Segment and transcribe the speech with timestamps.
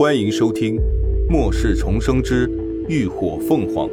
[0.00, 0.76] 欢迎收听
[1.28, 2.48] 《末世重生之
[2.88, 3.86] 浴火凤凰》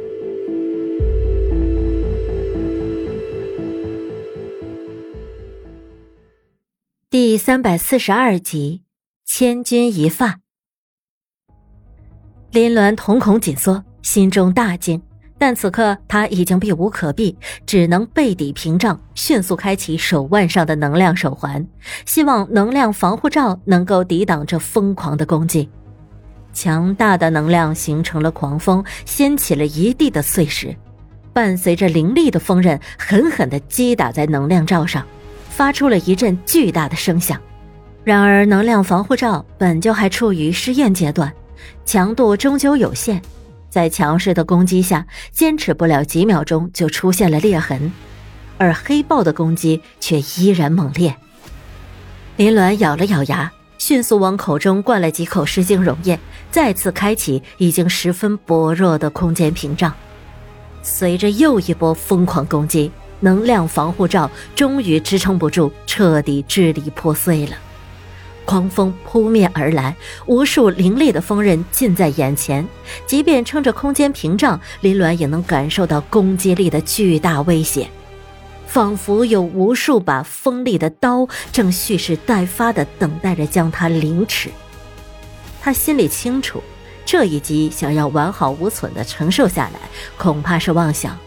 [7.10, 8.80] 第三百四十二集
[9.30, 10.26] 《千钧一发》。
[12.52, 15.02] 林鸾瞳孔紧缩，心中大惊。
[15.36, 21.68] 但此刻他已经避无可避，只能背抵屏障，迅速开启手腕上的能量手环，
[22.06, 25.68] 希望能量防护罩能够抵挡这疯狂的攻击。
[26.60, 30.74] 强大的能量形成了狂风，掀起了一地的碎石，
[31.32, 35.06] 伴随着凌厉的风刃，狠狠地击打在能量罩上，
[35.50, 37.40] 发出了一阵巨大的声响。
[38.02, 41.32] 然而，能量防护罩本就还处于试验阶段，
[41.84, 43.22] 强度终究有限。
[43.70, 47.92] 在强势的攻击下，坚持不了几秒钟就出现了裂痕，
[48.56, 51.14] 而黑豹的攻击却依然猛烈。
[52.34, 56.18] 林鸾咬了咬牙，迅速往口中灌了几口失晶溶液，
[56.50, 59.92] 再次开启已经十分薄弱的空间屏障。
[60.82, 67.52] 随着又一波疯狂攻击，能量防护罩终于支撑不住，彻底支离破碎了。
[68.44, 69.94] 狂风扑面而来，
[70.26, 72.66] 无数凌厉的锋刃近在眼前。
[73.06, 77.86] 即便撑着空间屏障，林鸾也能感受到攻击力的巨大威胁，
[78.68, 84.50] 仿佛有无数把锋利的刀正蓄势待发的等待着将他凌迟。
[85.60, 86.62] 他心里清楚，
[87.04, 89.80] 这一击想要完好无损的承受下来，
[90.16, 91.18] 恐怕是妄想。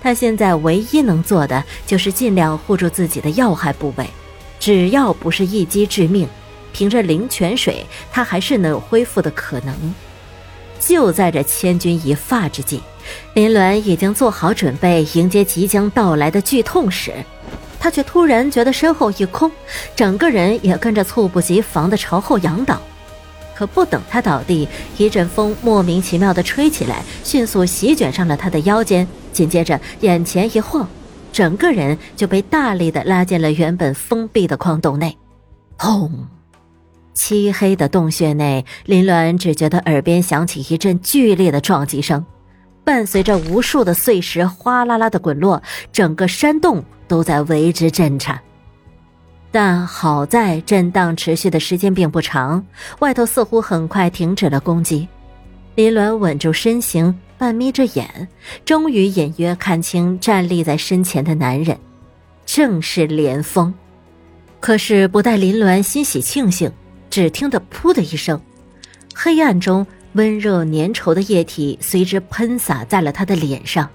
[0.00, 4.08] 他现在唯一能做的，就是尽量护住自己的要害部位，
[4.60, 6.28] 只要不是一击致命。
[6.72, 9.94] 凭着灵泉水，他还是能有恢复的可能。
[10.86, 12.80] 就在这千钧一发之际，
[13.34, 17.12] 林鸾已经做好准备迎接即将到来的剧痛时，
[17.80, 19.50] 他却突然觉得身后一空，
[19.96, 22.80] 整个人也跟着猝不及防的朝后仰倒。
[23.54, 24.68] 可不等他倒地，
[24.98, 30.88] 一阵风莫名其妙的吹起来，迅速席卷上了他的腰间，紧接着眼前一晃，
[31.32, 35.16] 整个人就被大力的拉进了原本封闭的矿洞内。
[35.78, 36.10] 轰！
[37.14, 42.24] 漆黑的洞穴内，林鸾只觉得耳边响起一阵剧烈的撞击声，
[42.84, 48.38] 伴随着无数的碎石哗啦啦的滚落，整个山洞都在为之震颤。
[49.50, 52.66] 但好在震荡持续的时间并不长，
[52.98, 55.06] 外头似乎很快停止了攻击。
[55.76, 58.28] 林鸾稳住身形，半眯着眼，
[58.64, 61.78] 终于隐约看清站立在身前的男人，
[62.44, 63.72] 正是连峰。
[64.58, 66.70] 可是不待林鸾欣喜庆幸。
[67.14, 68.42] 只听得“噗”的一声，
[69.14, 73.88] 黑暗中温热粘稠的液体随之喷洒在了他的脸上，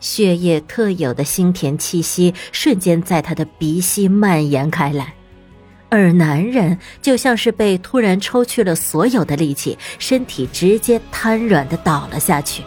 [0.00, 5.12] 血液特有的腥甜气息瞬间在他的鼻息蔓延开来，
[5.90, 12.62] 而男人就像是被突然抽去了所有的力气，身体直接瘫软的倒了下去。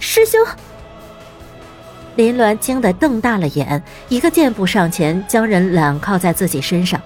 [0.00, 0.44] 师兄，
[2.16, 7.00] 林鸾惊得瞪大了眼，一个箭步上前，将人揽靠在自己身上。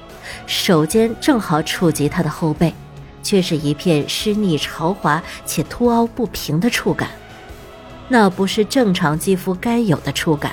[0.46, 2.72] 手尖正好触及他的后背，
[3.22, 7.08] 却是一片湿腻潮滑且凸凹不平的触感，
[8.08, 10.52] 那不是正常肌肤该有的触感。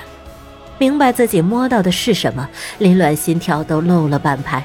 [0.78, 2.48] 明白自己摸到的是什么，
[2.78, 4.64] 林鸾心跳都漏了半拍。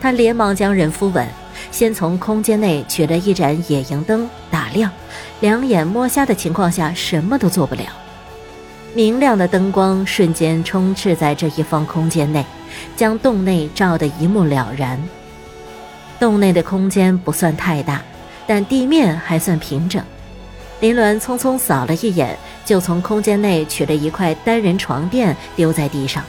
[0.00, 1.26] 他连忙将人扶稳，
[1.72, 4.88] 先从空间内取了一盏野营灯打亮，
[5.40, 7.84] 两眼摸瞎的情况下什么都做不了。
[8.96, 12.42] 明亮的灯光瞬间充斥在这一方空间内。
[12.94, 14.98] 将洞内照得一目了然。
[16.18, 18.02] 洞内的空间不算太大，
[18.46, 20.02] 但地面还算平整。
[20.80, 26.24] 林鸾匆匆扫了一眼，就从空间内取了一块单人床垫丢在地上，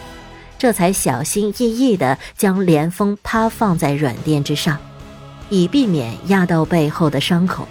[0.58, 4.78] 这才小心翼翼地将连峰趴放在软垫之上，
[5.50, 7.66] 以避免压到背后的伤口。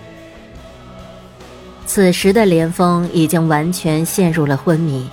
[1.87, 5.09] 此时的连峰已经完全陷入了昏迷，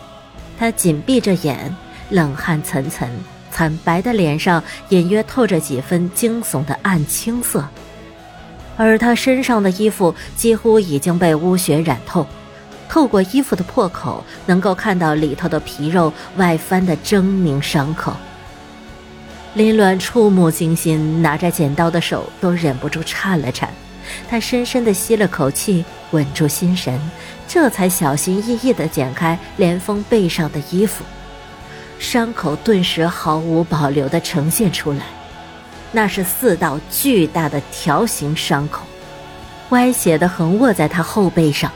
[0.57, 1.73] 他紧闭着眼，
[2.09, 3.07] 冷汗涔涔。
[3.51, 7.63] 惨白的脸上隐约透着几分惊悚的暗青色，
[8.75, 12.25] 而他身上的衣服几乎已经被污血染透，
[12.89, 18.11] 透过衣服的破口能够看到里头的皮肉外翻的狰狞伤口。
[19.53, 23.69] 林鸾触目惊心，拿着剪刀的手都忍不住颤了颤。
[24.29, 26.99] 他深深地吸了口气，稳住心神，
[27.47, 31.03] 这才小心翼翼地剪开连峰背上的衣服。
[31.99, 35.05] 伤口顿时毫无保留地呈现出来，
[35.91, 38.83] 那是四道巨大的条形伤口，
[39.69, 41.71] 歪斜的横卧在他后背上，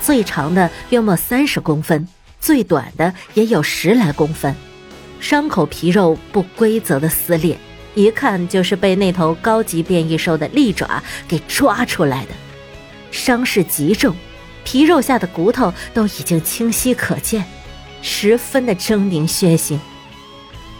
[0.00, 2.06] 最长的约莫三十公分，
[2.40, 4.54] 最短的也有十来公分。
[5.20, 7.56] 伤口皮肉不规则的撕裂，
[7.94, 12.30] 一看就是被那头高级变异兽的利爪给抓出来的，
[13.10, 14.16] 伤势极重，
[14.64, 17.44] 皮肉下的骨头都已经清晰可见，
[18.00, 19.78] 十分的狰狞血腥。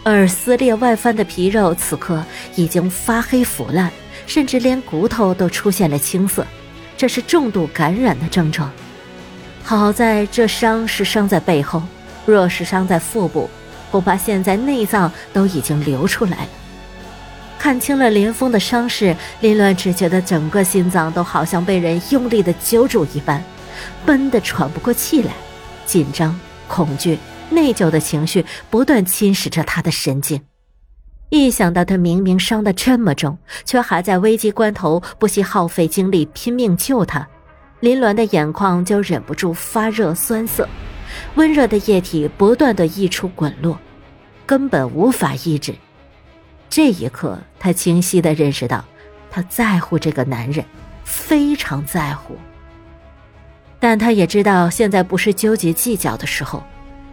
[0.03, 2.23] 而撕裂外翻的皮肉此刻
[2.55, 3.91] 已经发黑腐烂，
[4.25, 6.45] 甚至连骨头都出现了青色，
[6.97, 8.69] 这是重度感染的症状。
[9.63, 11.81] 好在这伤是伤在背后，
[12.25, 13.49] 若是伤在腹部，
[13.91, 16.49] 恐怕现在内脏都已经流出来了。
[17.63, 23.41] 看清了林峰的伤势，林鸾只觉得整个心脏都好像被人用力的揪住一般，
[24.05, 25.31] 闷得喘不过气来，
[25.85, 26.37] 紧张、
[26.67, 27.17] 恐惧、
[27.49, 30.41] 内疚的情绪不断侵蚀着他的神经。
[31.29, 37.25] 一想到他明明伤得这么重，却还在危急关头不惜耗费精力拼命救他，
[37.79, 40.67] 林鸾的眼眶就忍不住发热酸涩，
[41.35, 43.79] 温热的液体不断的溢出滚落，
[44.45, 45.73] 根本无法抑制。
[46.75, 48.83] 这一刻，他清晰的认识到，
[49.29, 50.65] 他在乎这个男人，
[51.03, 52.35] 非常在乎。
[53.79, 56.63] 但他也知道，现在不是纠结计较的时候。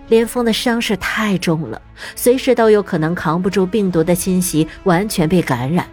[0.09, 1.83] 连峰的伤势太重了，
[2.17, 5.87] 随时都有可能扛不住病毒的侵袭，完全被感染。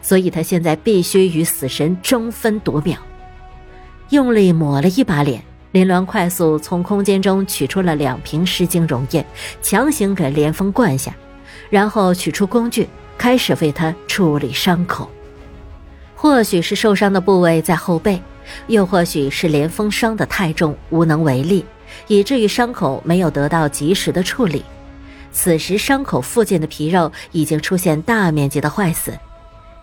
[0.00, 2.96] 所以他现在必须与死神争分夺秒。
[4.10, 5.42] 用力抹了一把脸，
[5.72, 9.26] 林鸾快速从空间中取出了两瓶湿精溶液，
[9.60, 11.12] 强行给连峰灌下，
[11.70, 12.88] 然后取出工具。
[13.20, 15.10] 开始为他处理伤口，
[16.16, 18.18] 或许是受伤的部位在后背，
[18.66, 21.62] 又或许是连峰伤得太重，无能为力，
[22.06, 24.64] 以至于伤口没有得到及时的处理。
[25.32, 29.12] 此时伤口附近的皮肉已经出现大面积的坏死。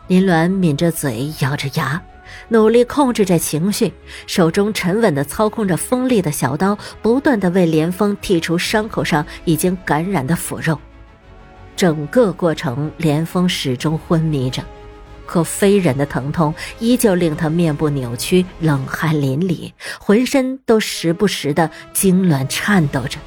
[0.08, 2.02] 林鸾抿着嘴，咬着牙，
[2.48, 3.94] 努力控制着情绪，
[4.26, 10.80] 手中沉稳地操控着锋利的小刀，不断地为连峰剔除伤口上已经感染的腐肉。
[11.78, 14.64] 整个过程，连峰始终昏迷着，
[15.28, 23.20] 可非人的疼痛依旧令他面部扭曲，冷汗淋漓，浑身都时不时的痉挛颤抖着。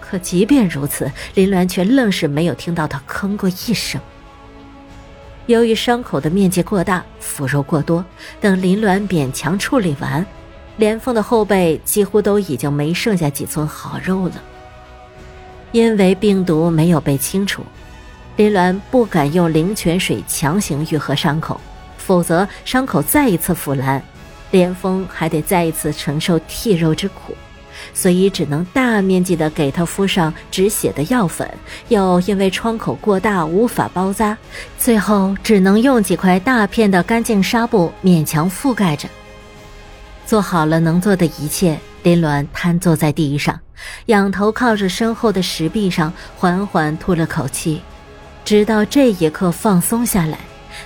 [0.00, 4.00] 可即便如此，林鸾却愣是没有听到他吭过一声。
[5.46, 8.04] 由于伤口的面积过大，腐肉过多，
[8.40, 10.24] 等林鸾勉强处理完，
[10.76, 14.34] 连峰的后背几乎都已经没剩下几寸好肉了。
[15.72, 17.62] 因为病毒没有被清除，
[18.36, 21.60] 林鸾不敢用灵泉水强行愈合伤口，
[21.96, 24.02] 否则伤口再一次腐烂，
[24.50, 27.34] 连峰还得再一次承受剔肉之苦，
[27.92, 31.48] 所以只能大面积的给他敷上止血的药粉，
[31.88, 34.36] 又因为创口过大无法包扎，
[34.78, 39.08] 最后只能用几块大片的干净纱布勉强覆盖着。
[40.28, 41.80] 做好了能做的一切。
[42.02, 43.58] 林鸾瘫坐在地上，
[44.06, 47.80] 仰头靠着身后的石壁上，缓缓吐了口气。
[48.44, 50.38] 直到这一刻放松下来，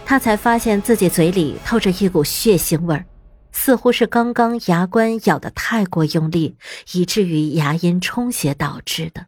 [0.04, 3.04] 他才发现自己嘴里透着一股血腥味儿，
[3.50, 6.56] 似乎是刚刚牙关咬得太过用力，
[6.92, 9.26] 以至于牙龈充血导致的。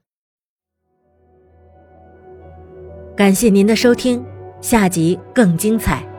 [3.17, 4.25] 感谢您的收听，
[4.61, 6.14] 下集更精彩。